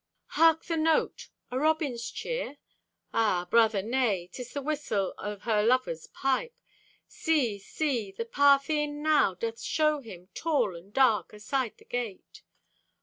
Hark, 0.29 0.65
the 0.65 0.77
note! 0.77 1.29
A 1.51 1.59
robin's 1.59 2.09
cheer? 2.09 2.57
Ah, 3.13 3.45
Brother, 3.47 3.83
nay. 3.83 4.29
'Tis 4.33 4.51
the 4.51 4.61
whistle 4.63 5.13
o' 5.19 5.37
her 5.37 5.61
lover's 5.63 6.07
pipe. 6.07 6.59
See, 7.07 7.59
see, 7.59 8.11
the 8.11 8.25
path 8.25 8.67
e'en 8.67 9.03
now 9.03 9.35
Doth 9.35 9.61
show 9.61 9.99
him, 9.99 10.29
tall 10.33 10.75
and 10.75 10.91
dark, 10.91 11.33
aside 11.33 11.77
the 11.77 11.85
gate. 11.85 12.41